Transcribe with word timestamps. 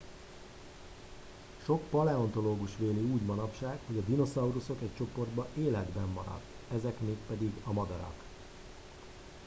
sok 1.65 1.89
paleontológus 1.89 2.69
véli 2.77 2.99
úgy 3.03 3.21
manapság 3.21 3.79
hogy 3.85 3.97
a 3.97 4.01
dinoszauruszok 4.01 4.81
egy 4.81 4.95
csoportja 4.97 5.47
életben 5.57 6.07
maradt 6.07 6.45
ezek 6.75 6.99
mégpedig 7.01 7.51
a 7.63 7.71
madarak 7.73 8.23